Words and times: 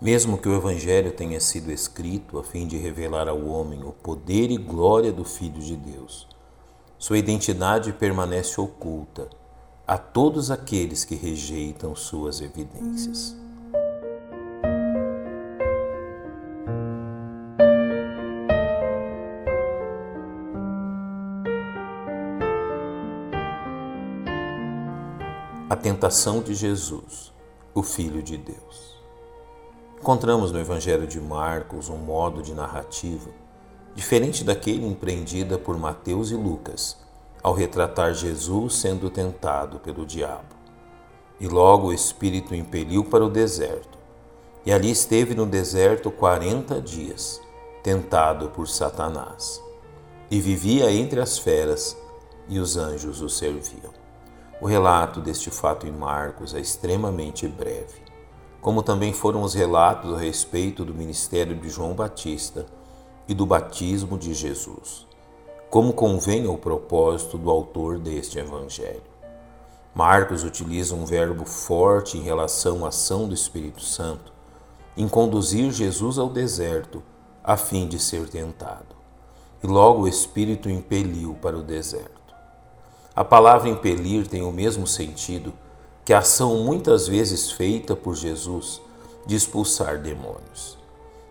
Mesmo 0.00 0.38
que 0.38 0.48
o 0.48 0.54
Evangelho 0.54 1.10
tenha 1.10 1.40
sido 1.40 1.72
escrito 1.72 2.38
a 2.38 2.44
fim 2.44 2.68
de 2.68 2.78
revelar 2.78 3.28
ao 3.28 3.44
homem 3.46 3.82
o 3.82 3.90
poder 3.90 4.48
e 4.48 4.56
glória 4.56 5.10
do 5.10 5.24
Filho 5.24 5.60
de 5.60 5.76
Deus, 5.76 6.28
sua 6.96 7.18
identidade 7.18 7.92
permanece 7.92 8.60
oculta 8.60 9.28
a 9.84 9.98
todos 9.98 10.52
aqueles 10.52 11.04
que 11.04 11.16
rejeitam 11.16 11.96
suas 11.96 12.40
evidências. 12.40 13.36
A 25.68 25.74
tentação 25.74 26.40
de 26.40 26.54
Jesus, 26.54 27.32
o 27.74 27.82
Filho 27.82 28.22
de 28.22 28.36
Deus. 28.36 28.97
Encontramos 30.00 30.52
no 30.52 30.60
Evangelho 30.60 31.08
de 31.08 31.20
Marcos 31.20 31.88
um 31.88 31.96
modo 31.96 32.40
de 32.40 32.54
narrativa 32.54 33.30
diferente 33.96 34.44
daquele 34.44 34.86
empreendida 34.86 35.58
por 35.58 35.76
Mateus 35.76 36.30
e 36.30 36.36
Lucas, 36.36 36.96
ao 37.42 37.52
retratar 37.52 38.14
Jesus 38.14 38.76
sendo 38.76 39.10
tentado 39.10 39.80
pelo 39.80 40.06
diabo. 40.06 40.54
E 41.40 41.48
logo 41.48 41.88
o 41.88 41.92
Espírito 41.92 42.52
o 42.52 42.54
impeliu 42.54 43.04
para 43.04 43.24
o 43.24 43.28
deserto, 43.28 43.98
e 44.64 44.72
ali 44.72 44.88
esteve 44.88 45.34
no 45.34 45.44
deserto 45.44 46.12
quarenta 46.12 46.80
dias, 46.80 47.40
tentado 47.82 48.50
por 48.50 48.68
Satanás. 48.68 49.60
E 50.30 50.40
vivia 50.40 50.92
entre 50.92 51.20
as 51.20 51.38
feras, 51.38 51.96
e 52.48 52.60
os 52.60 52.76
anjos 52.76 53.20
o 53.20 53.28
serviam. 53.28 53.92
O 54.60 54.66
relato 54.66 55.20
deste 55.20 55.50
fato 55.50 55.88
em 55.88 55.92
Marcos 55.92 56.54
é 56.54 56.60
extremamente 56.60 57.48
breve, 57.48 58.00
como 58.60 58.82
também 58.82 59.12
foram 59.12 59.42
os 59.42 59.54
relatos 59.54 60.12
a 60.14 60.18
respeito 60.18 60.84
do 60.84 60.94
ministério 60.94 61.56
de 61.56 61.68
João 61.68 61.94
Batista 61.94 62.66
e 63.26 63.34
do 63.34 63.46
batismo 63.46 64.18
de 64.18 64.34
Jesus, 64.34 65.06
como 65.70 65.92
convém 65.92 66.46
ao 66.46 66.58
propósito 66.58 67.38
do 67.38 67.50
autor 67.50 67.98
deste 67.98 68.38
evangelho. 68.38 69.02
Marcos 69.94 70.44
utiliza 70.44 70.94
um 70.94 71.04
verbo 71.04 71.44
forte 71.44 72.16
em 72.16 72.22
relação 72.22 72.84
à 72.84 72.88
ação 72.88 73.26
do 73.26 73.34
Espírito 73.34 73.82
Santo 73.82 74.32
em 74.98 75.06
conduzir 75.06 75.70
Jesus 75.70 76.18
ao 76.18 76.28
deserto 76.28 77.00
a 77.44 77.56
fim 77.56 77.86
de 77.86 78.00
ser 78.00 78.28
tentado. 78.28 78.96
E 79.62 79.66
logo 79.66 80.02
o 80.02 80.08
Espírito 80.08 80.68
impeliu 80.68 81.34
para 81.40 81.56
o 81.56 81.62
deserto. 81.62 82.34
A 83.14 83.24
palavra 83.24 83.68
impelir 83.68 84.26
tem 84.26 84.42
o 84.42 84.50
mesmo 84.50 84.88
sentido 84.88 85.52
que 86.08 86.14
a 86.14 86.20
ação 86.20 86.64
muitas 86.64 87.06
vezes 87.06 87.50
feita 87.50 87.94
por 87.94 88.14
Jesus 88.14 88.80
de 89.26 89.36
expulsar 89.36 89.98
demônios, 89.98 90.78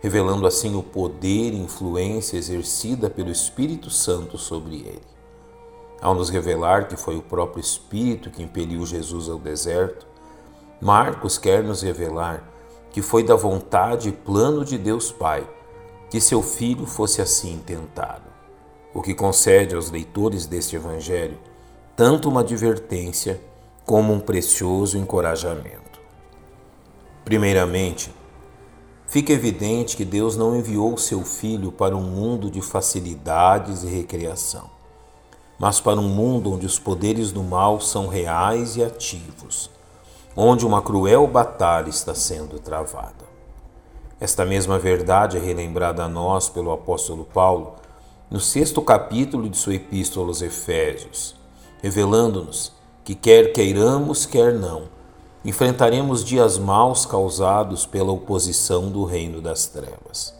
revelando 0.00 0.48
assim 0.48 0.74
o 0.74 0.82
poder 0.82 1.52
e 1.52 1.60
influência 1.60 2.36
exercida 2.36 3.08
pelo 3.08 3.30
Espírito 3.30 3.88
Santo 3.88 4.36
sobre 4.36 4.78
ele. 4.78 5.04
Ao 6.02 6.12
nos 6.12 6.28
revelar 6.28 6.88
que 6.88 6.96
foi 6.96 7.16
o 7.16 7.22
próprio 7.22 7.60
Espírito 7.60 8.30
que 8.30 8.42
impeliu 8.42 8.84
Jesus 8.84 9.28
ao 9.28 9.38
deserto, 9.38 10.08
Marcos 10.80 11.38
quer 11.38 11.62
nos 11.62 11.80
revelar 11.80 12.42
que 12.90 13.00
foi 13.00 13.22
da 13.22 13.36
vontade 13.36 14.08
e 14.08 14.12
plano 14.12 14.64
de 14.64 14.76
Deus 14.76 15.12
Pai 15.12 15.48
que 16.10 16.20
seu 16.20 16.42
filho 16.42 16.84
fosse 16.84 17.22
assim 17.22 17.62
tentado, 17.64 18.28
o 18.92 19.00
que 19.00 19.14
concede 19.14 19.76
aos 19.76 19.88
leitores 19.88 20.46
deste 20.46 20.74
Evangelho 20.74 21.38
tanto 21.94 22.28
uma 22.28 22.40
advertência 22.40 23.40
como 23.84 24.12
um 24.12 24.20
precioso 24.20 24.96
encorajamento. 24.96 26.00
Primeiramente, 27.24 28.12
fica 29.06 29.32
evidente 29.32 29.96
que 29.96 30.04
Deus 30.04 30.36
não 30.36 30.56
enviou 30.56 30.96
seu 30.96 31.22
Filho 31.22 31.70
para 31.70 31.96
um 31.96 32.02
mundo 32.02 32.50
de 32.50 32.60
facilidades 32.60 33.82
e 33.82 33.86
recreação, 33.86 34.70
mas 35.58 35.80
para 35.80 36.00
um 36.00 36.08
mundo 36.08 36.52
onde 36.52 36.66
os 36.66 36.78
poderes 36.78 37.32
do 37.32 37.42
mal 37.42 37.80
são 37.80 38.06
reais 38.06 38.76
e 38.76 38.82
ativos, 38.82 39.70
onde 40.36 40.66
uma 40.66 40.82
cruel 40.82 41.26
batalha 41.26 41.88
está 41.88 42.14
sendo 42.14 42.58
travada. 42.58 43.24
Esta 44.20 44.44
mesma 44.44 44.78
verdade 44.78 45.36
é 45.36 45.40
relembrada 45.40 46.04
a 46.04 46.08
nós 46.08 46.48
pelo 46.48 46.72
apóstolo 46.72 47.24
Paulo 47.24 47.74
no 48.30 48.40
sexto 48.40 48.80
capítulo 48.80 49.48
de 49.48 49.56
sua 49.56 49.74
epístola 49.74 50.28
aos 50.28 50.40
Efésios 50.40 51.36
revelando-nos 51.84 52.72
que, 53.04 53.14
quer 53.14 53.52
queiramos, 53.52 54.24
quer 54.24 54.54
não, 54.54 54.84
enfrentaremos 55.44 56.24
dias 56.24 56.56
maus 56.56 57.04
causados 57.04 57.84
pela 57.84 58.10
oposição 58.10 58.90
do 58.90 59.04
reino 59.04 59.42
das 59.42 59.66
trevas. 59.66 60.34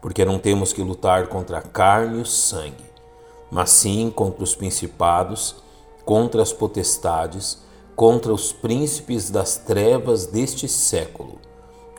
Porque 0.00 0.24
não 0.24 0.38
temos 0.38 0.72
que 0.72 0.80
lutar 0.80 1.26
contra 1.26 1.58
a 1.58 1.62
carne 1.62 2.18
e 2.18 2.22
o 2.22 2.24
sangue, 2.24 2.84
mas 3.50 3.70
sim 3.70 4.12
contra 4.14 4.44
os 4.44 4.54
principados, 4.54 5.56
contra 6.04 6.40
as 6.40 6.52
potestades, 6.52 7.58
contra 7.96 8.32
os 8.32 8.52
príncipes 8.52 9.28
das 9.28 9.56
trevas 9.56 10.24
deste 10.24 10.68
século, 10.68 11.40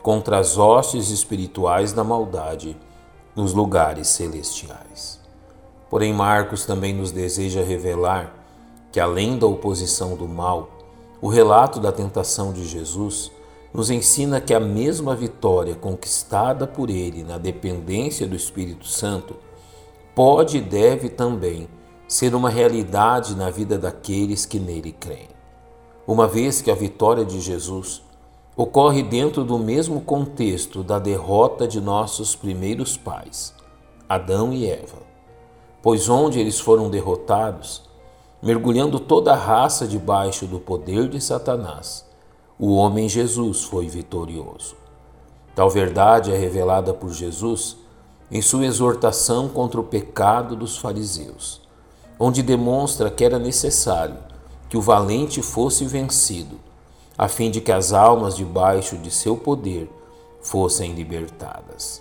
contra 0.02 0.38
as 0.38 0.56
hostes 0.56 1.10
espirituais 1.10 1.92
da 1.92 2.02
maldade 2.02 2.74
nos 3.36 3.52
lugares 3.52 4.08
celestiais. 4.08 5.20
Porém, 5.90 6.14
Marcos 6.14 6.64
também 6.64 6.94
nos 6.94 7.12
deseja 7.12 7.62
revelar 7.62 8.39
que, 8.92 8.98
além 9.00 9.38
da 9.38 9.46
oposição 9.46 10.16
do 10.16 10.26
mal, 10.26 10.70
o 11.20 11.28
relato 11.28 11.78
da 11.78 11.92
tentação 11.92 12.52
de 12.52 12.66
Jesus 12.66 13.30
nos 13.72 13.90
ensina 13.90 14.40
que 14.40 14.52
a 14.52 14.60
mesma 14.60 15.14
vitória 15.14 15.74
conquistada 15.74 16.66
por 16.66 16.90
ele 16.90 17.22
na 17.22 17.38
dependência 17.38 18.26
do 18.26 18.34
Espírito 18.34 18.86
Santo 18.86 19.36
pode 20.14 20.58
e 20.58 20.60
deve 20.60 21.08
também 21.08 21.68
ser 22.08 22.34
uma 22.34 22.50
realidade 22.50 23.36
na 23.36 23.50
vida 23.50 23.78
daqueles 23.78 24.44
que 24.44 24.58
nele 24.58 24.90
creem. 24.90 25.28
Uma 26.06 26.26
vez 26.26 26.60
que 26.60 26.70
a 26.70 26.74
vitória 26.74 27.24
de 27.24 27.40
Jesus 27.40 28.02
ocorre 28.56 29.02
dentro 29.02 29.44
do 29.44 29.58
mesmo 29.58 30.00
contexto 30.00 30.82
da 30.82 30.98
derrota 30.98 31.68
de 31.68 31.80
nossos 31.80 32.34
primeiros 32.34 32.96
pais, 32.96 33.54
Adão 34.08 34.52
e 34.52 34.68
Eva, 34.68 34.98
pois 35.80 36.08
onde 36.08 36.40
eles 36.40 36.58
foram 36.58 36.90
derrotados, 36.90 37.88
mergulhando 38.42 38.98
toda 38.98 39.32
a 39.32 39.36
raça 39.36 39.86
debaixo 39.86 40.46
do 40.46 40.58
poder 40.58 41.08
de 41.08 41.20
Satanás, 41.20 42.06
o 42.58 42.74
homem 42.74 43.08
Jesus 43.08 43.64
foi 43.64 43.86
vitorioso. 43.86 44.76
Tal 45.54 45.68
verdade 45.68 46.32
é 46.32 46.36
revelada 46.36 46.94
por 46.94 47.10
Jesus 47.10 47.76
em 48.30 48.40
sua 48.40 48.64
exortação 48.64 49.48
contra 49.48 49.80
o 49.80 49.84
pecado 49.84 50.54
dos 50.54 50.78
fariseus, 50.78 51.60
onde 52.18 52.42
demonstra 52.42 53.10
que 53.10 53.24
era 53.24 53.38
necessário 53.38 54.16
que 54.68 54.76
o 54.76 54.80
valente 54.80 55.42
fosse 55.42 55.84
vencido, 55.84 56.58
a 57.18 57.28
fim 57.28 57.50
de 57.50 57.60
que 57.60 57.72
as 57.72 57.92
almas 57.92 58.36
debaixo 58.36 58.96
de 58.96 59.10
seu 59.10 59.36
poder 59.36 59.90
fossem 60.40 60.94
libertadas. 60.94 62.00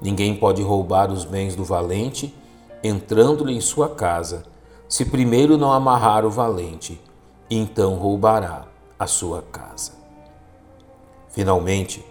Ninguém 0.00 0.34
pode 0.34 0.62
roubar 0.62 1.12
os 1.12 1.24
bens 1.24 1.54
do 1.54 1.62
valente 1.62 2.34
entrando-lhe 2.82 3.54
em 3.54 3.60
sua 3.60 3.88
casa 3.88 4.44
se 4.88 5.04
primeiro 5.04 5.58
não 5.58 5.72
amarrar 5.72 6.24
o 6.24 6.30
valente, 6.30 7.00
então 7.50 7.94
roubará 7.96 8.66
a 8.98 9.06
sua 9.06 9.42
casa. 9.42 9.92
Finalmente, 11.28 12.04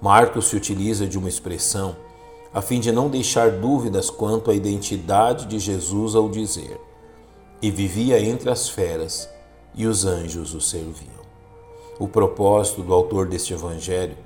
Marcos 0.00 0.46
se 0.46 0.56
utiliza 0.56 1.06
de 1.06 1.18
uma 1.18 1.28
expressão 1.28 1.96
a 2.54 2.60
fim 2.60 2.80
de 2.80 2.92
não 2.92 3.08
deixar 3.08 3.50
dúvidas 3.50 4.10
quanto 4.10 4.50
à 4.50 4.54
identidade 4.54 5.46
de 5.46 5.58
Jesus 5.58 6.14
ao 6.14 6.28
dizer: 6.28 6.80
E 7.60 7.70
vivia 7.70 8.20
entre 8.20 8.50
as 8.50 8.68
feras, 8.68 9.28
e 9.74 9.86
os 9.86 10.04
anjos 10.04 10.54
o 10.54 10.60
serviam. 10.60 11.22
O 11.98 12.06
propósito 12.06 12.82
do 12.82 12.92
autor 12.92 13.26
deste 13.26 13.52
evangelho 13.52 14.16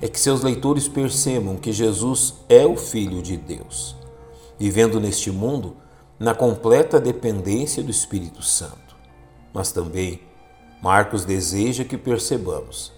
é 0.00 0.08
que 0.08 0.18
seus 0.18 0.42
leitores 0.42 0.88
percebam 0.88 1.56
que 1.56 1.72
Jesus 1.72 2.34
é 2.48 2.66
o 2.66 2.76
Filho 2.76 3.22
de 3.22 3.36
Deus. 3.36 3.96
Vivendo 4.58 5.00
neste 5.00 5.30
mundo, 5.30 5.76
na 6.22 6.36
completa 6.36 7.00
dependência 7.00 7.82
do 7.82 7.90
Espírito 7.90 8.42
Santo. 8.42 8.94
Mas 9.52 9.72
também 9.72 10.20
Marcos 10.80 11.24
deseja 11.24 11.84
que 11.84 11.98
percebamos 11.98 12.92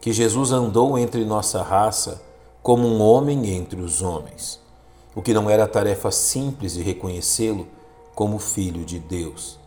que 0.00 0.14
Jesus 0.14 0.50
andou 0.50 0.96
entre 0.98 1.22
nossa 1.26 1.62
raça 1.62 2.22
como 2.62 2.88
um 2.88 3.02
homem 3.02 3.54
entre 3.54 3.82
os 3.82 4.00
homens, 4.00 4.58
o 5.14 5.20
que 5.20 5.34
não 5.34 5.50
era 5.50 5.68
tarefa 5.68 6.10
simples 6.10 6.72
de 6.72 6.80
reconhecê-lo 6.80 7.68
como 8.14 8.38
filho 8.38 8.82
de 8.82 8.98
Deus. 8.98 9.58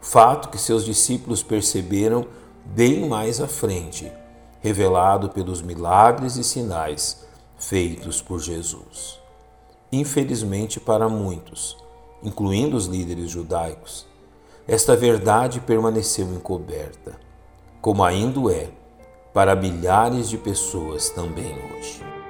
Fato 0.00 0.48
que 0.48 0.58
seus 0.58 0.84
discípulos 0.84 1.42
perceberam 1.42 2.26
bem 2.64 3.08
mais 3.08 3.40
à 3.40 3.48
frente, 3.48 4.12
revelado 4.60 5.30
pelos 5.30 5.60
milagres 5.60 6.36
e 6.36 6.44
sinais 6.44 7.26
feitos 7.58 8.22
por 8.22 8.38
Jesus. 8.38 9.18
Infelizmente 9.90 10.78
para 10.78 11.08
muitos, 11.08 11.76
incluindo 12.22 12.76
os 12.76 12.86
líderes 12.86 13.30
judaicos, 13.30 14.06
esta 14.66 14.94
verdade 14.96 15.60
permaneceu 15.60 16.26
encoberta, 16.32 17.18
como 17.80 18.04
ainda 18.04 18.52
é 18.52 18.70
para 19.34 19.56
milhares 19.56 20.28
de 20.28 20.38
pessoas 20.38 21.08
também 21.10 21.52
hoje. 21.72 22.21